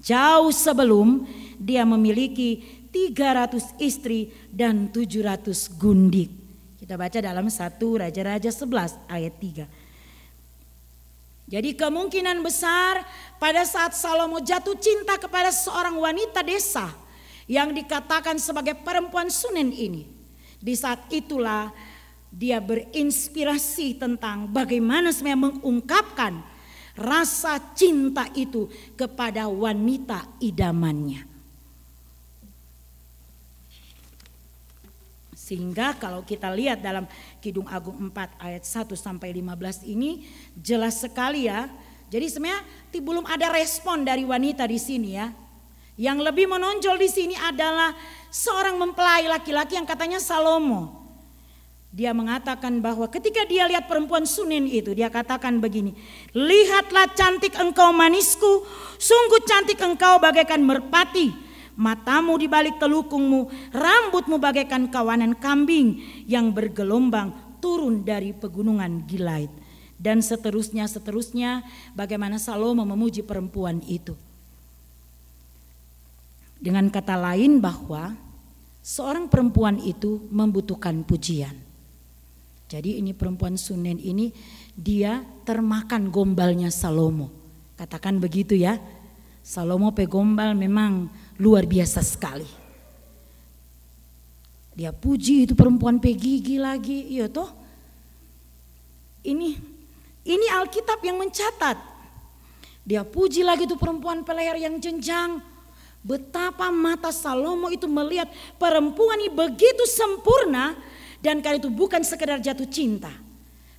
Jauh 0.00 0.48
sebelum 0.48 1.28
dia 1.60 1.84
memiliki 1.84 2.64
300 2.88 3.76
istri 3.78 4.32
dan 4.50 4.88
700 4.88 5.78
gundik. 5.78 6.32
Kita 6.80 6.96
baca 6.96 7.20
dalam 7.20 7.46
satu 7.52 8.00
Raja-Raja 8.00 8.50
11 8.50 9.06
ayat 9.06 9.34
3. 9.38 9.90
Jadi 11.50 11.74
kemungkinan 11.74 12.46
besar 12.46 13.02
pada 13.42 13.66
saat 13.66 13.92
Salomo 13.92 14.38
jatuh 14.38 14.78
cinta 14.78 15.18
kepada 15.18 15.50
seorang 15.50 15.98
wanita 15.98 16.46
desa 16.46 16.86
yang 17.50 17.74
dikatakan 17.74 18.38
sebagai 18.38 18.78
perempuan 18.78 19.26
Sunen 19.26 19.74
ini. 19.74 20.06
Di 20.62 20.78
saat 20.78 21.10
itulah 21.10 21.74
dia 22.30 22.62
berinspirasi 22.62 23.98
tentang 23.98 24.46
bagaimana 24.46 25.10
sebenarnya 25.10 25.50
mengungkapkan 25.50 26.38
rasa 26.98 27.58
cinta 27.74 28.26
itu 28.34 28.66
kepada 28.94 29.46
wanita 29.46 30.26
idamannya. 30.42 31.30
Sehingga 35.50 35.98
kalau 35.98 36.22
kita 36.22 36.46
lihat 36.54 36.78
dalam 36.78 37.10
Kidung 37.42 37.66
Agung 37.66 37.98
4 37.98 38.38
ayat 38.38 38.62
1 38.62 38.94
sampai 38.94 39.34
15 39.34 39.82
ini 39.82 40.22
jelas 40.54 41.02
sekali 41.02 41.50
ya. 41.50 41.66
Jadi 42.06 42.26
sebenarnya 42.30 42.62
belum 43.02 43.26
ada 43.26 43.50
respon 43.50 44.06
dari 44.06 44.22
wanita 44.22 44.62
di 44.70 44.78
sini 44.78 45.18
ya. 45.18 45.26
Yang 45.98 46.18
lebih 46.22 46.46
menonjol 46.46 47.02
di 47.02 47.10
sini 47.10 47.34
adalah 47.34 47.90
seorang 48.30 48.78
mempelai 48.78 49.26
laki-laki 49.26 49.74
yang 49.74 49.90
katanya 49.90 50.22
Salomo. 50.22 50.99
Dia 51.90 52.14
mengatakan 52.14 52.78
bahwa 52.78 53.10
ketika 53.10 53.42
dia 53.50 53.66
lihat 53.66 53.90
perempuan 53.90 54.22
Sunin 54.22 54.62
itu, 54.70 54.94
dia 54.94 55.10
katakan 55.10 55.58
begini, 55.58 55.98
"Lihatlah 56.30 57.10
cantik 57.18 57.50
engkau 57.58 57.90
manisku, 57.90 58.62
sungguh 58.94 59.42
cantik 59.42 59.82
engkau 59.82 60.22
bagaikan 60.22 60.62
merpati, 60.62 61.34
matamu 61.74 62.38
di 62.38 62.46
balik 62.46 62.78
telukungmu, 62.78 63.74
rambutmu 63.74 64.38
bagaikan 64.38 64.86
kawanan 64.86 65.34
kambing 65.34 65.98
yang 66.30 66.54
bergelombang 66.54 67.34
turun 67.58 68.06
dari 68.06 68.30
pegunungan 68.38 69.02
Gilaid." 69.10 69.50
Dan 69.98 70.22
seterusnya, 70.22 70.86
seterusnya, 70.86 71.66
bagaimana 71.98 72.38
Salomo 72.38 72.86
memuji 72.86 73.26
perempuan 73.26 73.82
itu. 73.84 74.14
Dengan 76.56 76.86
kata 76.86 77.18
lain 77.18 77.58
bahwa 77.58 78.14
seorang 78.80 79.26
perempuan 79.26 79.82
itu 79.82 80.24
membutuhkan 80.30 81.02
pujian. 81.04 81.69
Jadi 82.70 83.02
ini 83.02 83.10
perempuan 83.10 83.58
Sunen 83.58 83.98
ini 83.98 84.30
dia 84.78 85.26
termakan 85.42 86.06
gombalnya 86.06 86.70
Salomo. 86.70 87.34
Katakan 87.74 88.22
begitu 88.22 88.54
ya. 88.54 88.78
Salomo 89.42 89.90
pegombal 89.90 90.54
memang 90.54 91.10
luar 91.42 91.66
biasa 91.66 91.98
sekali. 92.06 92.46
Dia 94.78 94.94
puji 94.94 95.50
itu 95.50 95.58
perempuan 95.58 95.98
pegigi 95.98 96.62
lagi, 96.62 97.10
iya 97.10 97.26
toh. 97.26 97.50
Ini 99.26 99.58
ini 100.22 100.46
Alkitab 100.54 101.02
yang 101.02 101.18
mencatat. 101.18 101.74
Dia 102.86 103.02
puji 103.02 103.42
lagi 103.42 103.66
itu 103.66 103.74
perempuan 103.74 104.22
peleher 104.22 104.54
yang 104.62 104.78
jenjang. 104.78 105.42
Betapa 106.06 106.70
mata 106.70 107.10
Salomo 107.10 107.66
itu 107.68 107.90
melihat 107.90 108.30
perempuan 108.56 109.18
ini 109.20 109.28
begitu 109.28 109.84
sempurna 109.90 110.78
dan 111.20 111.44
karena 111.44 111.60
itu 111.60 111.68
bukan 111.68 112.00
sekedar 112.00 112.40
jatuh 112.40 112.68
cinta. 112.68 113.12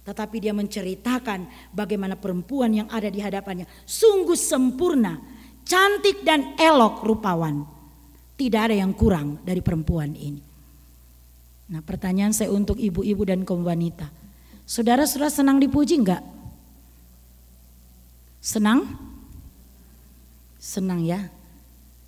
Tetapi 0.02 0.42
dia 0.42 0.54
menceritakan 0.54 1.46
bagaimana 1.70 2.18
perempuan 2.18 2.74
yang 2.74 2.88
ada 2.90 3.06
di 3.10 3.22
hadapannya 3.22 3.70
sungguh 3.86 4.38
sempurna, 4.38 5.22
cantik 5.66 6.26
dan 6.26 6.58
elok 6.58 7.06
rupawan. 7.06 7.66
Tidak 8.34 8.62
ada 8.62 8.74
yang 8.74 8.98
kurang 8.98 9.38
dari 9.46 9.62
perempuan 9.62 10.18
ini. 10.18 10.42
Nah 11.70 11.86
pertanyaan 11.86 12.34
saya 12.34 12.50
untuk 12.50 12.82
ibu-ibu 12.82 13.22
dan 13.22 13.46
kaum 13.46 13.62
wanita. 13.62 14.10
Saudara-saudara 14.66 15.30
senang 15.30 15.62
dipuji 15.62 16.02
enggak? 16.02 16.26
Senang? 18.42 18.90
Senang 20.58 21.06
ya. 21.06 21.30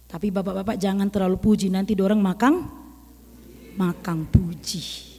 Tapi 0.10 0.34
bapak-bapak 0.34 0.82
jangan 0.82 1.10
terlalu 1.14 1.38
puji 1.38 1.70
nanti 1.70 1.94
dorang 1.94 2.22
makang 2.22 2.66
makang 3.78 4.26
puji. 4.26 5.13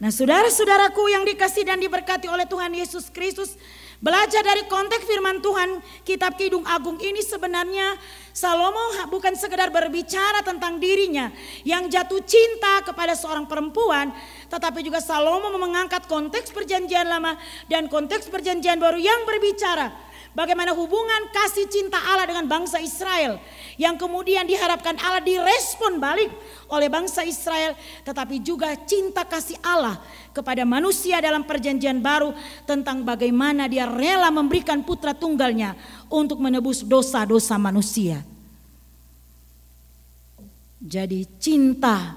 Nah 0.00 0.08
saudara-saudaraku 0.08 1.12
yang 1.12 1.28
dikasih 1.28 1.68
dan 1.68 1.76
diberkati 1.76 2.24
oleh 2.24 2.48
Tuhan 2.48 2.72
Yesus 2.72 3.12
Kristus 3.12 3.60
Belajar 4.00 4.40
dari 4.40 4.64
konteks 4.64 5.04
firman 5.04 5.44
Tuhan 5.44 5.84
kitab 6.08 6.40
Kidung 6.40 6.64
Agung 6.64 6.96
ini 7.04 7.20
sebenarnya 7.20 8.00
Salomo 8.32 8.80
bukan 9.12 9.36
sekedar 9.36 9.68
berbicara 9.68 10.40
tentang 10.40 10.80
dirinya 10.80 11.28
yang 11.68 11.84
jatuh 11.84 12.24
cinta 12.24 12.80
kepada 12.80 13.12
seorang 13.12 13.44
perempuan 13.44 14.08
tetapi 14.48 14.80
juga 14.80 15.04
Salomo 15.04 15.52
mengangkat 15.52 16.08
konteks 16.08 16.48
perjanjian 16.48 17.12
lama 17.12 17.36
dan 17.68 17.92
konteks 17.92 18.32
perjanjian 18.32 18.80
baru 18.80 18.96
yang 18.96 19.28
berbicara 19.28 19.92
Bagaimana 20.30 20.70
hubungan 20.78 21.26
kasih 21.34 21.66
cinta 21.66 21.98
Allah 21.98 22.22
dengan 22.22 22.46
bangsa 22.46 22.78
Israel 22.78 23.42
yang 23.74 23.98
kemudian 23.98 24.46
diharapkan 24.46 24.94
Allah 25.02 25.18
direspon 25.18 25.98
balik 25.98 26.30
oleh 26.70 26.86
bangsa 26.86 27.26
Israel 27.26 27.74
tetapi 28.06 28.38
juga 28.38 28.70
cinta 28.86 29.26
kasih 29.26 29.58
Allah 29.58 29.98
kepada 30.30 30.62
manusia 30.62 31.18
dalam 31.18 31.42
perjanjian 31.42 31.98
baru 31.98 32.30
tentang 32.62 33.02
bagaimana 33.02 33.66
dia 33.66 33.90
rela 33.90 34.30
memberikan 34.30 34.86
putra 34.86 35.10
tunggalnya 35.18 35.74
untuk 36.06 36.38
menebus 36.38 36.86
dosa-dosa 36.86 37.58
manusia. 37.58 38.22
Jadi 40.78 41.26
cinta 41.42 42.14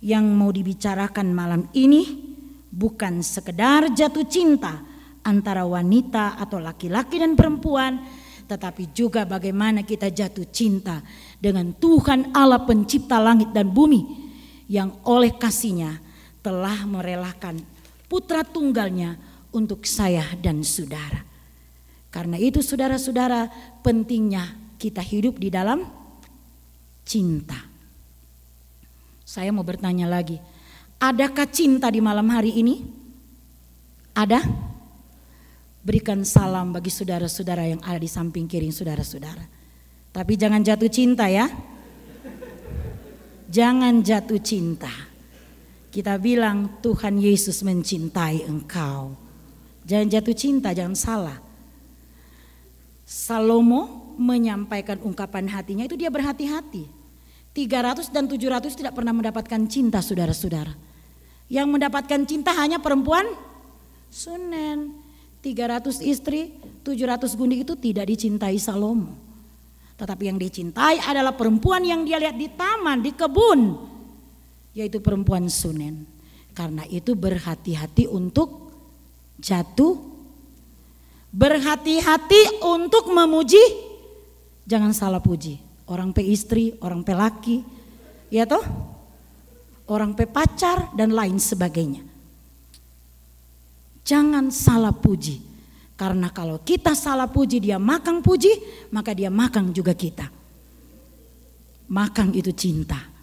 yang 0.00 0.24
mau 0.24 0.48
dibicarakan 0.48 1.36
malam 1.36 1.68
ini 1.76 2.32
bukan 2.72 3.20
sekedar 3.20 3.92
jatuh 3.92 4.24
cinta 4.24 4.85
antara 5.26 5.66
wanita 5.66 6.38
atau 6.38 6.62
laki-laki 6.62 7.18
dan 7.18 7.34
perempuan, 7.34 7.98
tetapi 8.46 8.94
juga 8.94 9.26
bagaimana 9.26 9.82
kita 9.82 10.06
jatuh 10.06 10.46
cinta 10.54 11.02
dengan 11.42 11.74
Tuhan 11.74 12.30
Allah 12.30 12.62
pencipta 12.62 13.18
langit 13.18 13.50
dan 13.50 13.66
bumi 13.66 14.06
yang 14.70 14.94
oleh 15.02 15.34
kasihnya 15.34 15.98
telah 16.46 16.86
merelakan 16.86 17.58
putra 18.06 18.46
tunggalnya 18.46 19.18
untuk 19.50 19.82
saya 19.82 20.22
dan 20.38 20.62
saudara. 20.62 21.26
Karena 22.14 22.38
itu 22.38 22.62
saudara-saudara 22.62 23.50
pentingnya 23.82 24.54
kita 24.78 25.02
hidup 25.02 25.42
di 25.42 25.50
dalam 25.50 25.82
cinta. 27.02 27.58
Saya 29.26 29.50
mau 29.50 29.66
bertanya 29.66 30.06
lagi, 30.06 30.38
adakah 31.02 31.50
cinta 31.50 31.90
di 31.90 31.98
malam 31.98 32.30
hari 32.30 32.54
ini? 32.62 32.86
Ada? 34.14 34.40
Berikan 35.86 36.26
salam 36.26 36.74
bagi 36.74 36.90
saudara-saudara 36.90 37.62
yang 37.70 37.78
ada 37.86 38.02
di 38.02 38.10
samping 38.10 38.50
kiri 38.50 38.74
saudara-saudara. 38.74 39.46
Tapi 40.10 40.34
jangan 40.34 40.58
jatuh 40.58 40.90
cinta 40.90 41.30
ya. 41.30 41.46
Jangan 43.46 44.02
jatuh 44.02 44.42
cinta. 44.42 44.90
Kita 45.94 46.18
bilang 46.18 46.82
Tuhan 46.82 47.22
Yesus 47.22 47.62
mencintai 47.62 48.42
engkau. 48.50 49.14
Jangan 49.86 50.10
jatuh 50.10 50.34
cinta, 50.34 50.74
jangan 50.74 50.98
salah. 50.98 51.38
Salomo 53.06 54.10
menyampaikan 54.18 54.98
ungkapan 55.06 55.46
hatinya 55.46 55.86
itu 55.86 55.94
dia 55.94 56.10
berhati-hati. 56.10 56.90
300 57.54 58.10
dan 58.10 58.26
700 58.26 58.74
tidak 58.74 58.98
pernah 58.98 59.14
mendapatkan 59.14 59.62
cinta 59.70 60.02
saudara-saudara. 60.02 60.74
Yang 61.46 61.68
mendapatkan 61.70 62.20
cinta 62.26 62.50
hanya 62.58 62.82
perempuan 62.82 63.30
Sunen. 64.10 65.05
300 65.46 66.02
istri, 66.02 66.58
700 66.82 67.38
gundik 67.38 67.62
itu 67.62 67.78
tidak 67.78 68.10
dicintai 68.10 68.58
Salomo. 68.58 69.14
Tetapi 69.94 70.26
yang 70.26 70.42
dicintai 70.42 70.98
adalah 71.06 71.38
perempuan 71.38 71.86
yang 71.86 72.02
dia 72.02 72.18
lihat 72.18 72.34
di 72.34 72.50
taman, 72.50 72.98
di 72.98 73.14
kebun. 73.14 73.78
Yaitu 74.74 74.98
perempuan 74.98 75.46
Sunen. 75.46 76.02
Karena 76.50 76.82
itu 76.90 77.14
berhati-hati 77.14 78.10
untuk 78.10 78.74
jatuh. 79.38 79.94
Berhati-hati 81.30 82.66
untuk 82.66 83.14
memuji. 83.14 83.62
Jangan 84.66 84.90
salah 84.90 85.22
puji. 85.22 85.62
Orang 85.86 86.10
pe 86.10 86.26
istri, 86.26 86.74
orang 86.82 87.06
pe 87.06 87.14
laki. 87.14 87.62
Ya 88.34 88.50
toh? 88.50 88.66
Orang 89.86 90.18
pe 90.18 90.26
pacar 90.26 90.90
dan 90.98 91.14
lain 91.14 91.38
sebagainya. 91.38 92.15
Jangan 94.06 94.54
salah 94.54 94.94
puji. 94.94 95.42
Karena 95.98 96.30
kalau 96.30 96.62
kita 96.62 96.94
salah 96.94 97.26
puji 97.26 97.58
dia 97.58 97.82
makan 97.82 98.22
puji, 98.22 98.54
maka 98.94 99.10
dia 99.10 99.26
makan 99.26 99.74
juga 99.74 99.96
kita. 99.98 100.30
Makan 101.90 102.30
itu 102.38 102.54
cinta. 102.54 103.16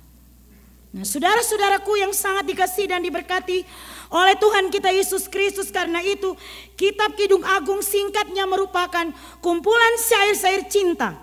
Nah 0.93 1.01
saudara-saudaraku 1.07 1.97
yang 1.97 2.13
sangat 2.13 2.45
dikasih 2.45 2.85
dan 2.85 3.01
diberkati 3.01 3.65
oleh 4.13 4.35
Tuhan 4.37 4.69
kita 4.69 4.93
Yesus 4.93 5.25
Kristus 5.25 5.73
karena 5.73 6.03
itu 6.05 6.37
kitab 6.77 7.17
Kidung 7.17 7.41
Agung 7.41 7.81
singkatnya 7.81 8.45
merupakan 8.45 9.09
kumpulan 9.41 9.93
syair-syair 9.97 10.69
cinta 10.69 11.17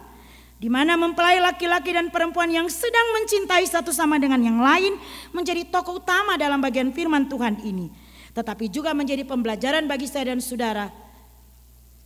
di 0.59 0.67
mana 0.67 0.99
mempelai 0.99 1.39
laki-laki 1.39 1.95
dan 1.95 2.11
perempuan 2.11 2.51
yang 2.51 2.67
sedang 2.67 3.15
mencintai 3.15 3.63
satu 3.63 3.95
sama 3.95 4.19
dengan 4.19 4.43
yang 4.43 4.59
lain 4.59 4.99
menjadi 5.31 5.63
tokoh 5.71 6.03
utama 6.03 6.35
dalam 6.35 6.59
bagian 6.59 6.91
firman 6.91 7.31
Tuhan 7.31 7.63
ini 7.63 7.95
tetapi 8.35 8.71
juga 8.71 8.95
menjadi 8.95 9.27
pembelajaran 9.27 9.87
bagi 9.91 10.07
saya 10.07 10.35
dan 10.35 10.41
saudara. 10.43 10.91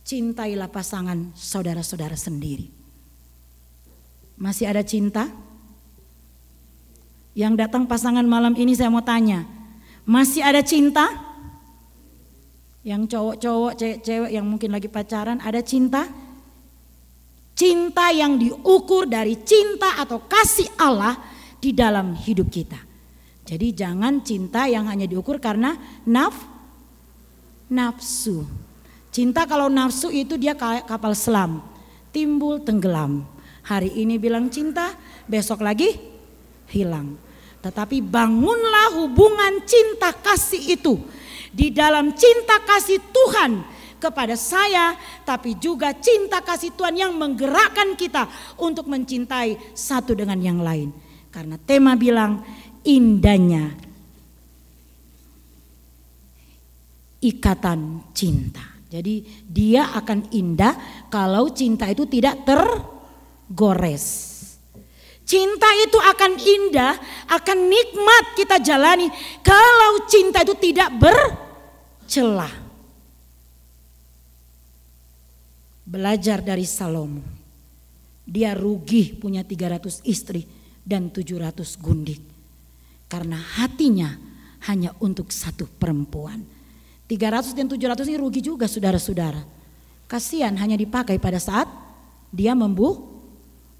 Cintailah 0.05 0.69
pasangan 0.69 1.33
saudara-saudara 1.33 2.13
sendiri. 2.13 2.69
Masih 4.37 4.69
ada 4.69 4.85
cinta? 4.85 5.31
Yang 7.35 7.67
datang 7.67 7.83
pasangan 7.89 8.23
malam 8.23 8.55
ini 8.55 8.77
saya 8.77 8.87
mau 8.87 9.03
tanya, 9.03 9.43
masih 10.07 10.39
ada 10.45 10.63
cinta? 10.63 11.09
Yang 12.85 13.17
cowok-cowok, 13.17 13.73
cewek-cewek 13.75 14.31
yang 14.31 14.45
mungkin 14.45 14.69
lagi 14.71 14.87
pacaran, 14.87 15.41
ada 15.41 15.59
cinta? 15.65 16.05
Cinta 17.57 18.13
yang 18.13 18.37
diukur 18.37 19.09
dari 19.09 19.41
cinta 19.41 19.97
atau 19.99 20.21
kasih 20.29 20.69
Allah 20.77 21.17
di 21.57 21.73
dalam 21.73 22.13
hidup 22.13 22.47
kita. 22.51 22.94
Jadi 23.45 23.77
jangan 23.77 24.25
cinta 24.25 24.65
yang 24.65 24.89
hanya 24.89 25.05
diukur 25.05 25.37
karena 25.37 25.77
naf 26.01 26.33
nafsu. 27.69 28.41
Cinta 29.13 29.45
kalau 29.47 29.69
nafsu 29.71 30.11
itu 30.11 30.35
dia 30.35 30.57
kapal 30.57 31.13
selam, 31.15 31.61
timbul 32.09 32.59
tenggelam. 32.59 33.23
Hari 33.65 33.95
ini 34.01 34.17
bilang 34.17 34.49
cinta, 34.49 34.93
besok 35.29 35.61
lagi 35.61 35.93
hilang. 36.73 37.17
Tetapi 37.61 38.01
bangunlah 38.01 39.01
hubungan 39.01 39.61
cinta 39.65 40.13
kasih 40.13 40.77
itu 40.77 41.01
di 41.49 41.71
dalam 41.71 42.13
cinta 42.13 42.61
kasih 42.61 42.99
Tuhan 43.09 43.63
kepada 43.97 44.35
saya, 44.37 44.93
tapi 45.23 45.57
juga 45.57 45.95
cinta 45.95 46.43
kasih 46.43 46.75
Tuhan 46.75 46.93
yang 46.93 47.15
menggerakkan 47.15 47.95
kita 47.97 48.27
untuk 48.59 48.85
mencintai 48.91 49.73
satu 49.73 50.13
dengan 50.13 50.37
yang 50.37 50.59
lain. 50.61 50.91
Karena 51.31 51.55
tema 51.59 51.95
bilang 51.95 52.43
indahnya 52.85 53.85
ikatan 57.25 58.05
cinta. 58.13 58.61
Jadi 58.85 59.25
dia 59.49 59.91
akan 59.97 60.29
indah 60.29 61.09
kalau 61.09 61.49
cinta 61.51 61.89
itu 61.89 62.05
tidak 62.05 62.45
tergores. 62.45 64.05
Cinta 65.25 65.65
itu 65.81 65.97
akan 65.97 66.37
indah, 66.37 66.93
akan 67.33 67.59
nikmat 67.65 68.25
kita 68.37 68.61
jalani 68.61 69.09
kalau 69.41 70.05
cinta 70.05 70.45
itu 70.45 70.53
tidak 70.61 70.93
bercelah. 71.01 72.53
Belajar 75.81 76.45
dari 76.45 76.65
Salomo. 76.69 77.25
Dia 78.25 78.53
rugi 78.53 79.17
punya 79.17 79.41
300 79.41 80.05
istri 80.05 80.45
dan 80.85 81.09
700 81.09 81.77
gundik 81.77 82.34
karena 83.15 83.39
hatinya 83.39 84.11
hanya 84.67 84.91
untuk 84.99 85.31
satu 85.31 85.63
perempuan. 85.79 86.43
300 87.07 87.55
dan 87.55 87.71
700 87.71 88.11
ini 88.11 88.19
rugi 88.19 88.43
juga 88.43 88.67
saudara-saudara. 88.67 89.39
Kasihan 90.03 90.51
hanya 90.59 90.75
dipakai 90.75 91.15
pada 91.15 91.39
saat 91.39 91.63
dia 92.27 92.51
membu 92.51 93.07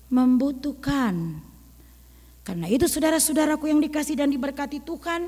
membutuhkan. 0.07 1.43
Karena 2.47 2.71
itu 2.71 2.87
saudara-saudaraku 2.87 3.67
yang 3.67 3.83
dikasih 3.83 4.15
dan 4.23 4.31
diberkati 4.31 4.79
Tuhan, 4.87 5.27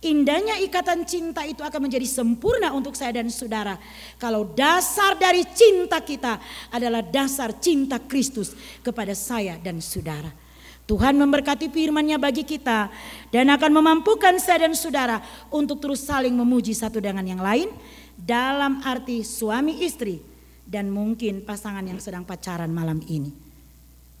indahnya 0.00 0.56
ikatan 0.64 1.04
cinta 1.04 1.44
itu 1.44 1.60
akan 1.60 1.90
menjadi 1.92 2.08
sempurna 2.08 2.72
untuk 2.72 2.96
saya 2.96 3.20
dan 3.20 3.28
saudara. 3.28 3.76
Kalau 4.16 4.48
dasar 4.56 5.20
dari 5.20 5.44
cinta 5.52 6.00
kita 6.00 6.40
adalah 6.72 7.04
dasar 7.04 7.52
cinta 7.60 8.00
Kristus 8.00 8.56
kepada 8.80 9.12
saya 9.12 9.60
dan 9.60 9.76
saudara. 9.84 10.41
Tuhan 10.82 11.14
memberkati 11.14 11.70
firman-Nya 11.70 12.18
bagi 12.18 12.42
kita 12.42 12.90
dan 13.30 13.46
akan 13.54 13.70
memampukan 13.70 14.34
saya 14.42 14.66
dan 14.66 14.74
saudara 14.74 15.22
untuk 15.48 15.78
terus 15.78 16.02
saling 16.02 16.34
memuji 16.34 16.74
satu 16.74 16.98
dengan 16.98 17.22
yang 17.22 17.38
lain 17.38 17.70
dalam 18.18 18.82
arti 18.82 19.22
suami 19.22 19.78
istri 19.86 20.18
dan 20.66 20.90
mungkin 20.90 21.42
pasangan 21.46 21.86
yang 21.86 22.02
sedang 22.02 22.26
pacaran 22.26 22.70
malam 22.70 22.98
ini. 23.06 23.30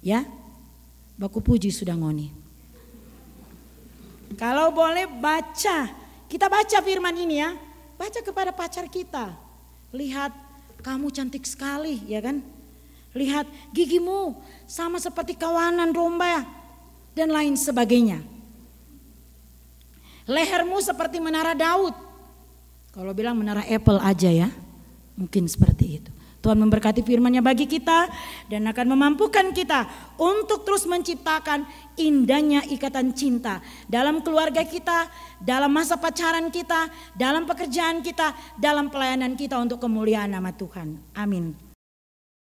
Ya, 0.02 0.26
baku 1.18 1.42
puji 1.42 1.70
sudah 1.70 1.98
ngoni. 1.98 2.30
Kalau 4.38 4.72
boleh 4.72 5.06
baca, 5.06 5.90
kita 6.30 6.46
baca 6.48 6.78
firman 6.80 7.14
ini 7.18 7.42
ya. 7.42 7.52
Baca 8.00 8.20
kepada 8.24 8.50
pacar 8.50 8.88
kita. 8.88 9.34
Lihat 9.92 10.32
kamu 10.80 11.12
cantik 11.12 11.44
sekali 11.44 12.00
ya 12.08 12.18
kan. 12.24 12.40
Lihat 13.12 13.44
gigimu 13.76 14.40
sama 14.64 14.96
seperti 14.96 15.36
kawanan 15.36 15.92
domba 15.92 16.48
dan 17.12 17.28
lain 17.28 17.56
sebagainya. 17.56 18.24
Lehermu 20.24 20.80
seperti 20.80 21.20
menara 21.20 21.52
Daud. 21.52 21.92
Kalau 22.92 23.12
bilang 23.12 23.36
menara 23.36 23.64
Apple 23.68 24.00
aja 24.00 24.30
ya. 24.32 24.48
Mungkin 25.12 25.44
seperti 25.44 26.00
itu. 26.00 26.10
Tuhan 26.42 26.58
memberkati 26.58 27.06
firman-Nya 27.06 27.38
bagi 27.38 27.70
kita 27.70 28.10
dan 28.50 28.66
akan 28.66 28.86
memampukan 28.98 29.54
kita 29.54 29.86
untuk 30.18 30.66
terus 30.66 30.90
menciptakan 30.90 31.62
indahnya 31.94 32.66
ikatan 32.66 33.14
cinta 33.14 33.62
dalam 33.86 34.18
keluarga 34.26 34.66
kita, 34.66 35.06
dalam 35.38 35.70
masa 35.70 35.94
pacaran 35.94 36.50
kita, 36.50 36.90
dalam 37.14 37.46
pekerjaan 37.46 38.02
kita, 38.02 38.34
dalam 38.58 38.90
pelayanan 38.90 39.38
kita 39.38 39.54
untuk 39.54 39.78
kemuliaan 39.78 40.34
nama 40.34 40.50
Tuhan. 40.50 40.98
Amin. 41.14 41.71